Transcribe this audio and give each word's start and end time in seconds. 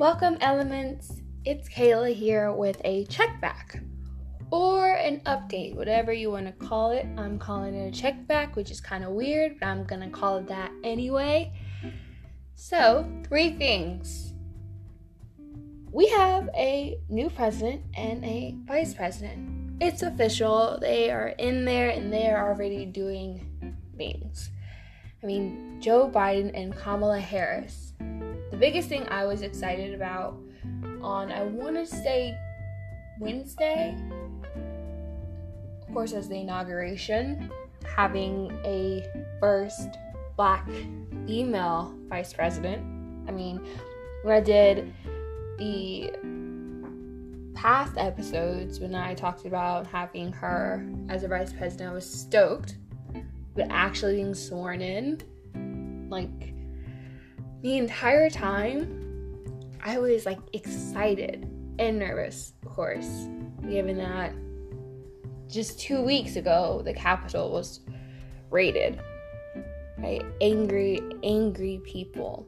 Welcome, 0.00 0.38
Elements. 0.40 1.20
It's 1.44 1.68
Kayla 1.68 2.14
here 2.14 2.54
with 2.54 2.80
a 2.86 3.04
check 3.04 3.38
back 3.38 3.82
or 4.50 4.94
an 4.94 5.20
update, 5.26 5.76
whatever 5.76 6.10
you 6.10 6.30
want 6.30 6.46
to 6.46 6.52
call 6.52 6.92
it. 6.92 7.06
I'm 7.18 7.38
calling 7.38 7.74
it 7.74 7.94
a 7.94 8.00
check 8.00 8.26
back, 8.26 8.56
which 8.56 8.70
is 8.70 8.80
kind 8.80 9.04
of 9.04 9.10
weird, 9.10 9.60
but 9.60 9.66
I'm 9.66 9.84
going 9.84 10.00
to 10.00 10.08
call 10.08 10.38
it 10.38 10.48
that 10.48 10.72
anyway. 10.82 11.52
So, 12.54 13.12
three 13.28 13.50
things. 13.58 14.32
We 15.92 16.08
have 16.08 16.48
a 16.56 16.96
new 17.10 17.28
president 17.28 17.82
and 17.94 18.24
a 18.24 18.56
vice 18.64 18.94
president. 18.94 19.82
It's 19.82 20.00
official. 20.00 20.78
They 20.80 21.10
are 21.10 21.28
in 21.28 21.66
there 21.66 21.90
and 21.90 22.10
they 22.10 22.30
are 22.30 22.48
already 22.50 22.86
doing 22.86 23.76
things. 23.98 24.48
I 25.22 25.26
mean, 25.26 25.76
Joe 25.78 26.10
Biden 26.10 26.52
and 26.54 26.74
Kamala 26.74 27.20
Harris. 27.20 27.89
Biggest 28.60 28.90
thing 28.90 29.08
I 29.08 29.24
was 29.24 29.40
excited 29.40 29.94
about 29.94 30.36
on, 31.00 31.32
I 31.32 31.44
want 31.44 31.76
to 31.76 31.86
say 31.86 32.36
Wednesday, 33.18 33.96
of 35.80 35.94
course, 35.94 36.12
as 36.12 36.28
the 36.28 36.36
inauguration, 36.36 37.50
having 37.96 38.52
a 38.66 39.02
first 39.40 39.88
black 40.36 40.68
female 41.26 41.94
vice 42.10 42.34
president. 42.34 42.82
I 43.26 43.32
mean, 43.32 43.66
when 44.24 44.34
I 44.34 44.40
did 44.40 44.92
the 45.56 46.12
past 47.54 47.94
episodes, 47.96 48.78
when 48.78 48.94
I 48.94 49.14
talked 49.14 49.46
about 49.46 49.86
having 49.86 50.32
her 50.34 50.86
as 51.08 51.22
a 51.22 51.28
vice 51.28 51.54
president, 51.54 51.92
I 51.92 51.94
was 51.94 52.04
stoked 52.04 52.76
but 53.54 53.68
actually 53.70 54.16
being 54.16 54.34
sworn 54.34 54.82
in, 54.82 55.18
like 56.10 56.52
the 57.62 57.76
entire 57.76 58.30
time, 58.30 58.96
I 59.82 59.98
was 59.98 60.26
like 60.26 60.38
excited 60.52 61.48
and 61.78 61.98
nervous, 61.98 62.52
of 62.62 62.70
course, 62.70 63.28
given 63.68 63.96
that 63.98 64.34
just 65.48 65.80
two 65.80 66.02
weeks 66.02 66.36
ago 66.36 66.82
the 66.84 66.92
Capitol 66.92 67.50
was 67.50 67.80
raided 68.50 69.00
by 69.98 70.20
angry, 70.40 71.00
angry 71.22 71.80
people. 71.84 72.46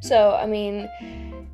So, 0.00 0.34
I 0.34 0.46
mean, 0.46 0.88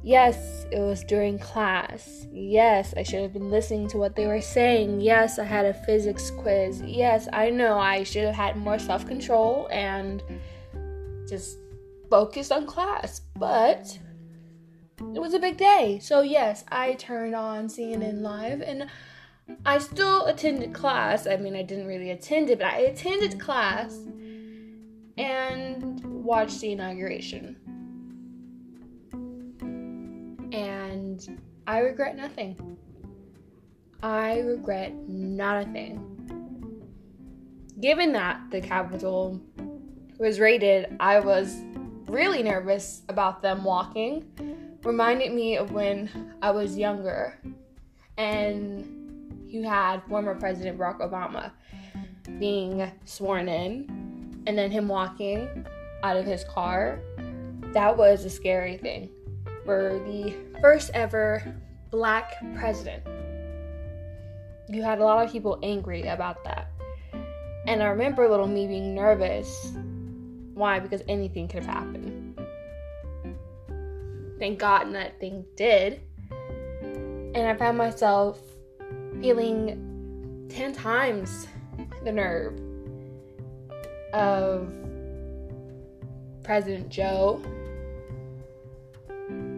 Yes, 0.05 0.67
it 0.73 0.81
was 0.81 1.05
during 1.05 1.39
class. 1.39 2.27
Yes, 2.33 2.93
I 2.97 3.05
should 3.05 3.23
have 3.23 3.33
been 3.33 3.51
listening 3.51 3.87
to 3.91 3.99
what 3.99 4.17
they 4.17 4.27
were 4.27 4.41
saying. 4.41 5.01
Yes, 5.01 5.39
I 5.39 5.45
had 5.45 5.65
a 5.65 5.73
physics 5.73 6.31
quiz. 6.31 6.83
Yes, 6.83 7.29
I 7.33 7.51
know 7.51 7.79
I 7.79 8.03
should 8.03 8.25
have 8.25 8.35
had 8.35 8.57
more 8.57 8.81
self 8.81 9.07
control 9.07 9.69
and 9.71 10.21
just 11.33 11.59
focused 12.11 12.53
on 12.53 12.67
class. 12.67 13.23
But 13.37 13.99
it 15.15 15.21
was 15.21 15.35
a 15.35 15.39
big 15.39 15.57
day. 15.57 15.99
So, 16.03 16.21
yes, 16.21 16.65
I 16.69 16.95
turned 16.95 17.35
on 17.35 17.69
CNN 17.69 18.21
Live 18.21 18.61
and 18.61 18.87
I 19.65 19.79
still 19.79 20.27
attended 20.27 20.73
class. 20.73 21.27
I 21.27 21.37
mean, 21.37 21.57
I 21.57 21.63
didn't 21.63 21.87
really 21.87 22.11
attend 22.11 22.51
it, 22.51 22.59
but 22.59 22.69
I 22.69 22.79
attended 22.79 23.41
class 23.41 23.99
and 25.17 26.05
watched 26.05 26.61
the 26.61 26.73
inauguration. 26.73 27.57
and 30.53 31.41
I 31.67 31.79
regret 31.79 32.17
nothing. 32.17 32.77
I 34.03 34.41
regret 34.41 34.95
not 35.09 35.63
a 35.63 35.73
thing. 35.73 36.09
Given 37.81 38.13
that 38.13 38.51
the 38.51 38.61
Capitol 38.61 39.41
was 40.19 40.41
raided, 40.41 40.97
I 41.01 41.21
was 41.21 41.61
really 42.07 42.43
nervous 42.43 43.03
about 43.09 43.43
them 43.43 43.65
walking. 43.65 44.25
Reminded 44.85 45.33
me 45.33 45.57
of 45.57 45.73
when 45.73 46.33
I 46.43 46.51
was 46.51 46.77
younger 46.77 47.39
and 48.19 49.43
you 49.47 49.63
had 49.63 50.03
former 50.09 50.35
President 50.35 50.79
Barack 50.79 51.01
Obama 51.01 51.53
being 52.39 52.91
sworn 53.05 53.49
in 53.49 54.43
and 54.47 54.59
then 54.59 54.71
him 54.71 54.89
walking 54.89 55.67
out 56.03 56.17
of 56.17 56.25
his 56.25 56.45
car. 56.45 56.99
That 57.73 57.97
was 57.97 58.25
a 58.25 58.31
scary 58.31 58.77
thing 58.77 59.09
for 59.65 60.03
the 60.07 60.35
first 60.61 60.91
ever 60.95 61.55
black 61.91 62.35
president. 62.57 63.03
You 64.69 64.83
had 64.83 64.99
a 64.99 65.05
lot 65.05 65.25
of 65.25 65.31
people 65.31 65.59
angry 65.63 66.03
about 66.03 66.43
that. 66.45 66.71
And 67.67 67.83
I 67.83 67.87
remember 67.87 68.29
little 68.29 68.49
me 68.49 68.67
being 68.67 68.95
nervous. 68.95 69.73
Why? 70.55 70.79
Because 70.81 71.03
anything 71.09 71.49
could 71.49 71.65
have 71.65 71.75
happened. 71.75 72.41
Thank 74.39 74.59
God 74.59 74.91
nothing 74.91 75.45
did. 75.57 76.01
And 76.81 77.47
I 77.47 77.55
found 77.55 77.79
myself 77.79 78.41
feeling 79.21 80.47
10 80.51 80.73
times 80.73 81.47
the 82.05 82.13
nerve 82.13 82.61
of 84.13 84.73
President 86.43 86.89
Joe 86.89 87.41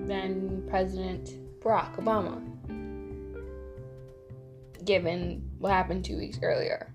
than 0.07 0.65
President 0.69 1.61
Barack 1.61 1.97
Obama, 1.97 2.43
given 4.85 5.51
what 5.59 5.73
happened 5.73 6.05
two 6.05 6.19
weeks 6.19 6.39
earlier. 6.43 6.93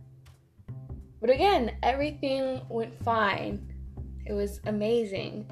But 1.20 1.32
again, 1.32 1.76
everything 1.82 2.62
went 2.70 2.98
fine. 3.04 3.69
It 4.30 4.34
was 4.34 4.62
amazing. 4.66 5.48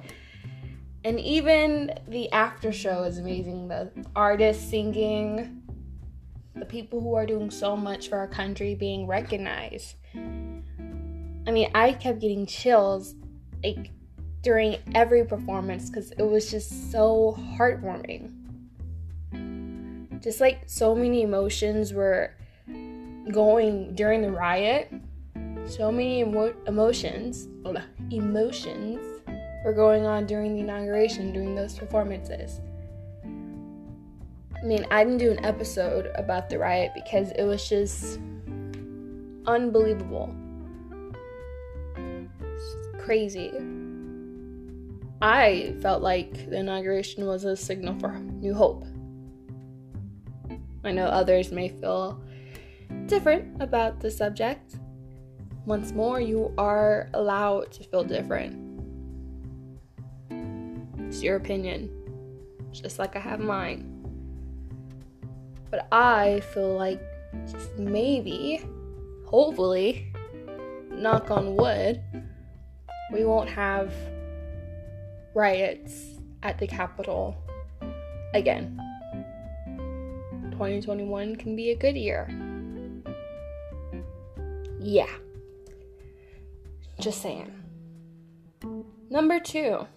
And 1.03 1.19
even 1.19 1.91
the 2.07 2.31
after 2.31 2.71
show 2.71 3.03
is 3.03 3.17
amazing. 3.17 3.67
The 3.67 3.91
artists 4.15 4.69
singing, 4.69 5.63
the 6.55 6.65
people 6.65 7.01
who 7.01 7.15
are 7.15 7.25
doing 7.25 7.49
so 7.51 7.75
much 7.75 8.07
for 8.09 8.17
our 8.17 8.27
country 8.27 8.75
being 8.75 9.07
recognized. 9.07 9.95
I 10.15 11.51
mean, 11.51 11.71
I 11.73 11.93
kept 11.93 12.19
getting 12.19 12.45
chills. 12.45 13.15
Like, 13.63 13.91
during 14.47 14.77
every 14.95 15.25
performance 15.25 15.89
because 15.89 16.11
it 16.11 16.23
was 16.23 16.49
just 16.49 16.91
so 16.91 17.37
heartwarming. 17.57 18.31
Just 20.21 20.39
like 20.39 20.61
so 20.67 20.95
many 20.95 21.21
emotions 21.23 21.93
were 21.93 22.33
going 23.31 23.93
during 23.93 24.21
the 24.21 24.31
riot, 24.31 24.93
so 25.65 25.91
many 25.91 26.21
emo- 26.21 26.55
emotions, 26.65 27.47
emotions 28.11 28.99
were 29.65 29.73
going 29.73 30.05
on 30.05 30.25
during 30.25 30.53
the 30.55 30.61
inauguration, 30.61 31.33
during 31.33 31.55
those 31.55 31.77
performances. 31.77 32.61
I 33.23 34.63
mean, 34.63 34.85
I 34.89 35.03
didn't 35.03 35.19
do 35.19 35.31
an 35.31 35.45
episode 35.45 36.11
about 36.15 36.49
the 36.49 36.57
riot 36.57 36.91
because 36.95 37.31
it 37.31 37.43
was 37.43 37.67
just 37.67 38.19
unbelievable. 39.45 40.33
It's 42.41 43.05
crazy. 43.05 43.51
I 45.21 45.75
felt 45.81 46.01
like 46.01 46.49
the 46.49 46.59
inauguration 46.59 47.25
was 47.25 47.43
a 47.43 47.55
signal 47.55 47.99
for 47.99 48.13
new 48.19 48.53
hope. 48.53 48.85
I 50.83 50.91
know 50.91 51.05
others 51.05 51.51
may 51.51 51.69
feel 51.69 52.21
different 53.07 53.61
about 53.61 53.99
the 53.99 54.11
subject. 54.11 54.75
Once 55.67 55.91
more, 55.91 56.21
you 56.21 56.53
are 56.57 57.09
allowed 57.13 57.69
to 57.73 57.83
feel 57.83 58.01
different. 58.01 58.55
It's 61.01 61.21
your 61.21 61.35
opinion, 61.35 61.89
just 62.71 62.99
like 62.99 63.17
I 63.17 63.19
have 63.19 63.41
mine. 63.41 63.93
But 65.69 65.89
I 65.91 66.39
feel 66.53 66.73
like 66.73 67.01
maybe, 67.77 68.63
hopefully, 69.25 70.13
knock 70.89 71.31
on 71.31 71.57
wood, 71.57 72.01
we 73.11 73.25
won't 73.25 73.49
have 73.49 73.93
riots 75.33 76.13
at 76.43 76.57
the 76.59 76.67
Capitol 76.67 77.35
again. 78.33 78.79
2021 80.51 81.35
can 81.35 81.57
be 81.57 81.71
a 81.71 81.75
good 81.75 81.97
year. 81.97 82.29
Yeah. 84.79 85.09
Just 86.99 87.21
saying. 87.21 87.51
Number 89.09 89.39
two. 89.39 89.87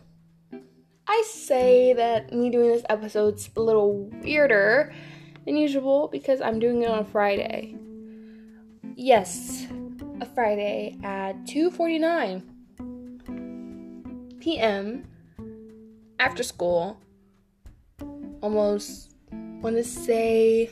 I 1.07 1.25
say 1.27 1.93
that 1.95 2.33
me 2.33 2.51
doing 2.51 2.69
this 2.71 2.85
episode's 2.89 3.51
a 3.57 3.61
little 3.61 4.11
weirder 4.23 4.93
than 5.45 5.57
usual 5.57 6.09
because 6.09 6.41
I'm 6.41 6.61
doing 6.61 6.83
it 6.83 6.89
on 6.89 7.01
a 7.01 7.05
Friday. 7.05 7.75
Yes, 8.95 9.67
a 10.21 10.27
Friday 10.27 10.99
at 11.03 11.45
2:49 11.47 12.43
p.m 14.41 15.11
after 16.21 16.43
school, 16.43 17.01
almost 18.43 19.15
want 19.33 19.75
to 19.75 19.83
say 19.83 20.69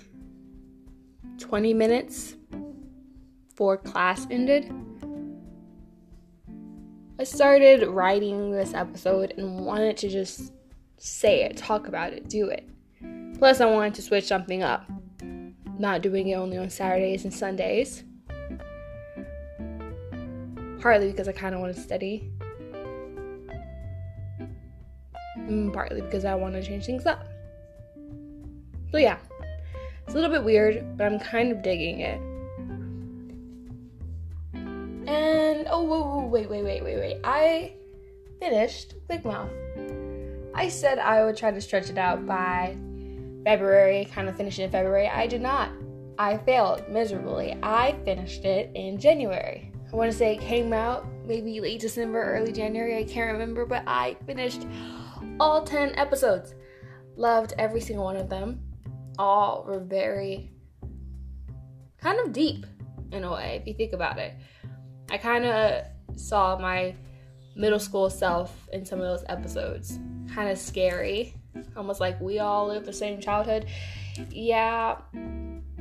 20 1.38 1.72
minutes 1.72 2.36
before 3.48 3.78
class 3.78 4.26
ended. 4.30 4.70
I 7.20 7.24
started 7.24 7.84
writing 7.88 8.52
this 8.52 8.74
episode 8.74 9.34
and 9.36 9.66
wanted 9.66 9.96
to 9.96 10.08
just 10.08 10.52
say 10.98 11.42
it, 11.42 11.56
talk 11.56 11.88
about 11.88 12.12
it, 12.12 12.28
do 12.28 12.48
it. 12.48 12.68
Plus, 13.38 13.60
I 13.60 13.66
wanted 13.66 13.94
to 13.94 14.02
switch 14.02 14.24
something 14.24 14.62
up, 14.62 14.88
not 15.80 16.00
doing 16.00 16.28
it 16.28 16.36
only 16.36 16.58
on 16.58 16.70
Saturdays 16.70 17.24
and 17.24 17.34
Sundays. 17.34 18.04
Partly 20.80 21.10
because 21.10 21.26
I 21.26 21.32
kind 21.32 21.56
of 21.56 21.60
want 21.60 21.74
to 21.74 21.80
study, 21.80 22.30
and 25.34 25.70
mm, 25.70 25.72
partly 25.72 26.02
because 26.02 26.24
I 26.24 26.36
want 26.36 26.54
to 26.54 26.62
change 26.62 26.86
things 26.86 27.04
up. 27.04 27.26
So, 28.92 28.98
yeah, 28.98 29.18
it's 30.04 30.14
a 30.14 30.16
little 30.16 30.30
bit 30.30 30.44
weird, 30.44 30.96
but 30.96 31.10
I'm 31.10 31.18
kind 31.18 31.50
of 31.50 31.62
digging 31.62 31.98
it. 31.98 32.20
And 35.08 35.66
oh, 35.70 35.84
whoa, 35.84 36.02
whoa, 36.02 36.26
wait, 36.26 36.50
wait, 36.50 36.62
wait, 36.62 36.84
wait, 36.84 36.98
wait. 36.98 37.20
I 37.24 37.72
finished 38.38 38.94
Big 39.08 39.24
Mouth. 39.24 39.48
I 40.54 40.68
said 40.68 40.98
I 40.98 41.24
would 41.24 41.34
try 41.34 41.50
to 41.50 41.60
stretch 41.62 41.88
it 41.88 41.96
out 41.96 42.26
by 42.26 42.76
February, 43.42 44.04
kind 44.12 44.28
of 44.28 44.36
finish 44.36 44.58
it 44.58 44.64
in 44.64 44.70
February. 44.70 45.08
I 45.08 45.26
did 45.26 45.40
not. 45.40 45.70
I 46.18 46.36
failed 46.36 46.86
miserably. 46.90 47.56
I 47.62 47.96
finished 48.04 48.44
it 48.44 48.70
in 48.74 48.98
January. 48.98 49.72
I 49.90 49.96
want 49.96 50.12
to 50.12 50.18
say 50.18 50.34
it 50.34 50.42
came 50.42 50.74
out 50.74 51.06
maybe 51.24 51.58
late 51.58 51.80
December, 51.80 52.22
early 52.22 52.52
January. 52.52 52.98
I 52.98 53.04
can't 53.04 53.32
remember, 53.32 53.64
but 53.64 53.84
I 53.86 54.14
finished 54.26 54.66
all 55.40 55.64
10 55.64 55.94
episodes. 55.96 56.54
Loved 57.16 57.54
every 57.56 57.80
single 57.80 58.04
one 58.04 58.16
of 58.16 58.28
them. 58.28 58.60
All 59.18 59.64
were 59.66 59.80
very 59.80 60.50
kind 61.98 62.20
of 62.20 62.34
deep 62.34 62.66
in 63.10 63.24
a 63.24 63.32
way, 63.32 63.58
if 63.58 63.66
you 63.66 63.72
think 63.72 63.94
about 63.94 64.18
it. 64.18 64.34
I 65.10 65.18
kind 65.18 65.44
of 65.44 65.84
saw 66.16 66.58
my 66.58 66.94
middle 67.56 67.78
school 67.78 68.10
self 68.10 68.68
in 68.72 68.84
some 68.84 69.00
of 69.00 69.06
those 69.06 69.24
episodes. 69.28 69.98
Kind 70.34 70.50
of 70.50 70.58
scary. 70.58 71.34
Almost 71.76 72.00
like 72.00 72.20
we 72.20 72.38
all 72.38 72.68
live 72.68 72.84
the 72.84 72.92
same 72.92 73.20
childhood. 73.20 73.66
Yeah, 74.30 74.98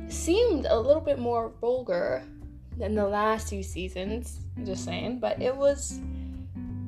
seemed 0.08 0.66
a 0.66 0.78
little 0.78 1.02
bit 1.02 1.18
more 1.18 1.52
vulgar 1.60 2.22
than 2.76 2.94
the 2.94 3.06
last 3.06 3.48
two 3.48 3.62
seasons, 3.62 4.40
just 4.64 4.84
saying, 4.84 5.18
but 5.18 5.40
it 5.42 5.54
was 5.54 6.00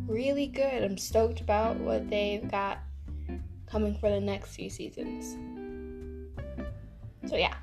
really 0.07 0.47
good. 0.47 0.83
I'm 0.83 0.97
stoked 0.97 1.41
about 1.41 1.77
what 1.77 2.09
they've 2.09 2.49
got 2.51 2.79
coming 3.67 3.95
for 3.97 4.11
the 4.11 4.21
next 4.21 4.55
few 4.55 4.71
seasons. 4.71 5.37
So, 7.27 7.37
yeah. 7.37 7.55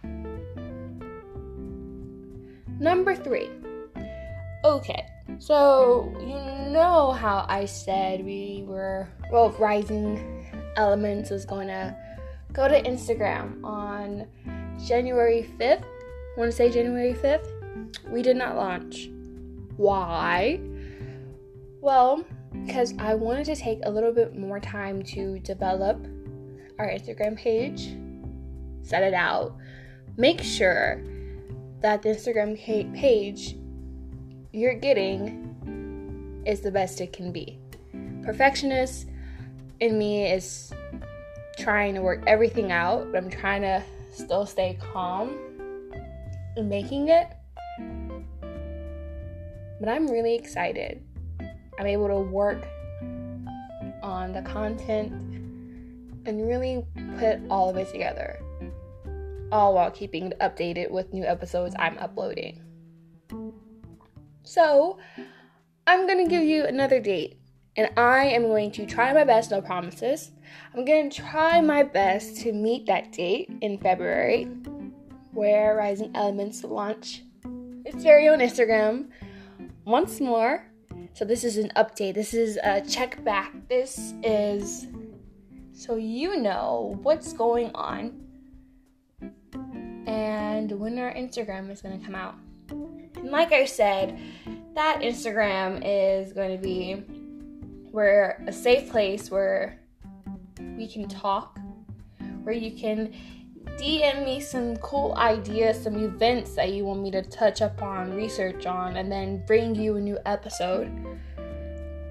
Number 2.79 3.15
three. 3.15 3.49
Okay, 4.63 5.07
so 5.37 6.11
you 6.19 6.71
know 6.71 7.11
how 7.11 7.45
I 7.47 7.65
said 7.65 8.25
we 8.25 8.63
were, 8.67 9.07
well, 9.31 9.51
Rising 9.51 10.45
Elements 10.75 11.29
was 11.29 11.45
going 11.45 11.67
to 11.67 11.95
go 12.53 12.67
to 12.67 12.81
Instagram 12.81 13.63
on 13.63 14.27
January 14.85 15.49
5th. 15.59 15.83
I 15.83 16.39
want 16.39 16.51
to 16.51 16.57
say 16.57 16.71
January 16.71 17.13
5th. 17.13 17.47
We 18.09 18.21
did 18.21 18.35
not 18.35 18.55
launch. 18.55 19.09
Why? 19.77 20.59
Well, 21.79 22.25
because 22.65 22.95
I 22.97 23.13
wanted 23.13 23.45
to 23.45 23.55
take 23.55 23.79
a 23.83 23.91
little 23.91 24.11
bit 24.11 24.35
more 24.35 24.59
time 24.59 25.03
to 25.03 25.39
develop 25.39 26.03
our 26.79 26.87
Instagram 26.87 27.37
page, 27.37 27.95
set 28.81 29.03
it 29.03 29.13
out, 29.13 29.55
make 30.17 30.41
sure 30.41 31.03
that 31.81 32.01
the 32.01 32.09
Instagram 32.09 32.57
page 32.95 33.55
you're 34.57 34.73
getting 34.73 36.41
is 36.45 36.61
the 36.61 36.71
best 36.71 36.99
it 36.99 37.13
can 37.13 37.31
be. 37.31 37.59
Perfectionist 38.23 39.07
in 39.79 39.99
me 39.99 40.25
is 40.25 40.73
trying 41.59 41.93
to 41.93 42.01
work 42.01 42.23
everything 42.25 42.71
out, 42.71 43.11
but 43.11 43.23
I'm 43.23 43.29
trying 43.29 43.61
to 43.61 43.83
still 44.11 44.47
stay 44.47 44.77
calm 44.91 45.37
in 46.55 46.67
making 46.67 47.09
it. 47.09 47.27
But 49.79 49.89
I'm 49.89 50.07
really 50.07 50.33
excited. 50.33 51.03
I'm 51.79 51.85
able 51.85 52.07
to 52.07 52.19
work 52.19 52.65
on 54.01 54.33
the 54.33 54.41
content 54.41 55.11
and 56.25 56.47
really 56.47 56.83
put 57.19 57.39
all 57.51 57.69
of 57.69 57.77
it 57.77 57.91
together, 57.91 58.39
all 59.51 59.75
while 59.75 59.91
keeping 59.91 60.31
it 60.31 60.39
updated 60.39 60.89
with 60.89 61.13
new 61.13 61.23
episodes 61.23 61.75
I'm 61.77 61.97
uploading. 61.99 62.63
So, 64.47 64.97
I'm 65.87 66.07
gonna 66.07 66.25
give 66.25 66.43
you 66.43 66.63
another 66.63 67.01
date, 67.01 67.37
and 67.75 67.89
I 67.97 68.27
am 68.27 68.43
going 68.43 68.71
to 68.71 68.85
try 68.85 69.11
my 69.11 69.25
best, 69.25 69.51
no 69.51 69.61
promises. 69.61 70.31
I'm 70.73 70.85
gonna 70.85 71.09
try 71.09 71.59
my 71.59 71.83
best 71.83 72.37
to 72.43 72.53
meet 72.53 72.85
that 72.85 73.11
date 73.11 73.51
in 73.59 73.77
February, 73.77 74.45
where 75.33 75.75
Rising 75.75 76.11
Elements 76.15 76.63
launch 76.63 77.23
its 77.83 78.01
very 78.01 78.29
own 78.29 78.39
Instagram 78.39 79.09
once 79.83 80.21
more. 80.21 80.65
So, 81.13 81.25
this 81.25 81.43
is 81.43 81.57
an 81.57 81.73
update, 81.75 82.13
this 82.13 82.33
is 82.33 82.57
a 82.63 82.79
check 82.79 83.21
back, 83.25 83.53
this 83.67 84.13
is 84.23 84.87
so 85.73 85.97
you 85.97 86.39
know 86.39 86.97
what's 87.03 87.33
going 87.33 87.69
on 87.75 88.23
and 90.07 90.71
when 90.79 90.97
our 90.99 91.13
Instagram 91.13 91.69
is 91.69 91.81
gonna 91.81 91.99
come 91.99 92.15
out. 92.15 92.35
And 92.69 93.31
like 93.31 93.51
I 93.51 93.65
said, 93.65 94.19
that 94.75 95.01
Instagram 95.01 95.81
is 95.83 96.33
going 96.33 96.55
to 96.55 96.61
be 96.61 97.03
where 97.91 98.43
a 98.47 98.51
safe 98.51 98.89
place 98.91 99.31
where 99.31 99.79
we 100.59 100.87
can 100.87 101.07
talk, 101.07 101.57
where 102.43 102.55
you 102.55 102.71
can 102.71 103.13
DM 103.77 104.23
me 104.23 104.39
some 104.39 104.75
cool 104.77 105.13
ideas, 105.15 105.81
some 105.81 105.95
events 105.97 106.55
that 106.55 106.71
you 106.71 106.85
want 106.85 107.01
me 107.01 107.11
to 107.11 107.21
touch 107.21 107.61
up 107.61 107.81
on, 107.81 108.13
research 108.13 108.65
on, 108.65 108.97
and 108.97 109.11
then 109.11 109.43
bring 109.45 109.75
you 109.75 109.97
a 109.97 110.01
new 110.01 110.17
episode. 110.25 110.91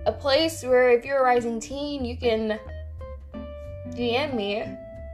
A 0.07 0.13
place 0.13 0.63
where 0.63 0.91
if 0.91 1.05
you're 1.05 1.19
a 1.19 1.23
rising 1.25 1.59
teen, 1.59 2.05
you 2.05 2.17
can 2.17 2.61
DM 3.91 4.35
me 4.35 4.63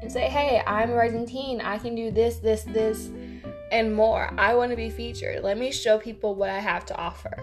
and 0.03 0.13
say, 0.13 0.29
hey, 0.29 0.63
I'm 0.67 0.91
a 0.91 0.95
rising 0.95 1.27
teen. 1.27 1.61
I 1.61 1.79
can 1.79 1.95
do 1.95 2.11
this, 2.11 2.37
this, 2.37 2.65
this 2.65 3.09
and 3.73 3.93
more. 3.95 4.31
I 4.39 4.55
want 4.55 4.71
to 4.71 4.77
be 4.77 4.91
featured. 4.91 5.43
Let 5.43 5.59
me 5.59 5.73
show 5.73 5.99
people 5.99 6.35
what 6.35 6.51
I 6.51 6.61
have 6.61 6.85
to 6.87 6.97
offer, 6.97 7.35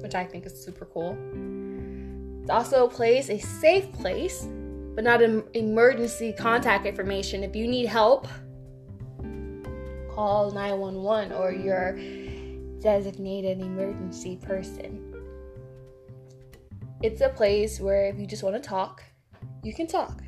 which 0.00 0.14
I 0.14 0.24
think 0.24 0.46
is 0.46 0.58
super 0.58 0.86
cool. 0.86 1.18
It's 2.40 2.50
also 2.50 2.86
a 2.86 2.88
place, 2.88 3.28
a 3.28 3.38
safe 3.38 3.92
place, 3.92 4.46
but 4.94 5.02
not 5.02 5.20
an 5.20 5.42
emergency 5.54 6.32
contact 6.32 6.86
information. 6.86 7.42
If 7.42 7.56
you 7.56 7.66
need 7.66 7.86
help, 7.86 8.28
call 10.08 10.52
911 10.52 11.32
or 11.32 11.50
your 11.52 11.98
designated 12.80 13.60
emergency 13.60 14.36
person. 14.36 15.02
It's 17.02 17.20
a 17.20 17.28
place 17.28 17.80
where 17.80 18.06
if 18.06 18.18
you 18.18 18.26
just 18.26 18.44
want 18.44 18.54
to 18.54 18.62
talk, 18.62 19.02
you 19.64 19.74
can 19.74 19.88
talk. 19.88 20.22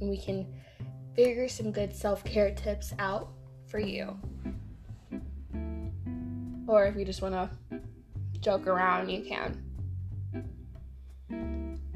And 0.00 0.10
we 0.10 0.16
can 0.16 0.55
figure 1.16 1.48
some 1.48 1.72
good 1.72 1.96
self 1.96 2.22
care 2.24 2.54
tips 2.54 2.92
out 2.98 3.30
for 3.66 3.78
you. 3.78 4.16
Or 6.68 6.84
if 6.84 6.96
you 6.96 7.04
just 7.04 7.22
want 7.22 7.34
to 7.34 7.80
joke 8.40 8.66
around, 8.66 9.08
you 9.08 9.22
can. 9.22 9.62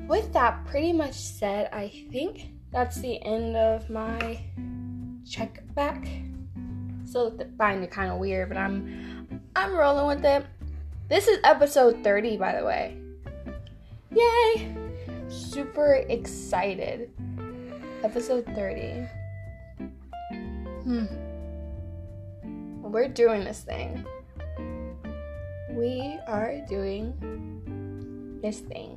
With 0.09 0.33
that 0.33 0.65
pretty 0.65 0.93
much 0.93 1.15
said, 1.15 1.69
I 1.73 1.89
think 2.11 2.53
that's 2.73 3.00
the 3.00 3.23
end 3.23 3.57
of 3.57 3.89
my 3.91 4.41
check 5.29 5.62
back. 5.75 6.09
Still 7.05 7.37
find 7.59 7.85
it 7.85 7.91
kind 7.91 8.11
of 8.11 8.19
weird, 8.19 8.49
but 8.49 8.57
I'm 8.57 9.41
I'm 9.55 9.75
rolling 9.75 10.17
with 10.17 10.25
it. 10.25 10.47
This 11.09 11.27
is 11.27 11.39
episode 11.45 12.03
30, 12.03 12.37
by 12.37 12.57
the 12.57 12.65
way. 12.65 12.97
Yay! 14.12 14.75
Super 15.29 16.05
excited 16.09 17.11
episode 18.02 18.47
30. 18.54 19.07
Hmm. 20.85 21.07
We're 22.83 23.09
doing 23.09 23.45
this 23.45 23.61
thing. 23.61 24.04
We 25.71 26.19
are 26.26 26.64
doing 26.69 27.14
this 28.42 28.61
thing. 28.61 28.97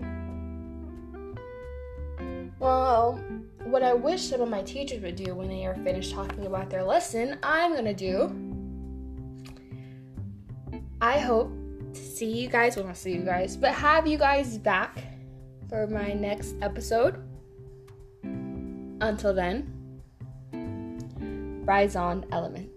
Well, 2.60 3.19
what 3.65 3.83
I 3.83 3.93
wish 3.93 4.22
some 4.22 4.41
of 4.41 4.50
my 4.50 4.62
teachers 4.63 5.01
would 5.01 5.15
do 5.15 5.36
when 5.36 5.50
they 5.50 5.65
are 5.65 5.75
finished 5.75 6.13
talking 6.13 6.45
about 6.45 6.69
their 6.69 6.83
lesson, 6.83 7.38
I'm 7.43 7.75
gonna 7.75 7.93
do. 7.93 8.33
I 11.01 11.19
hope 11.19 11.51
to 11.93 12.00
see 12.00 12.31
you 12.31 12.48
guys, 12.48 12.77
well, 12.77 12.86
not 12.86 12.98
see 12.98 13.12
you 13.12 13.24
guys, 13.24 13.57
but 13.57 13.74
have 13.74 14.07
you 14.07 14.17
guys 14.17 14.57
back 14.57 15.03
for 15.67 15.88
my 15.88 16.13
next 16.13 16.55
episode. 16.62 17.22
Until 19.03 19.33
then, 19.33 19.67
rise 21.65 21.98
on 21.98 22.25
elements. 22.31 22.73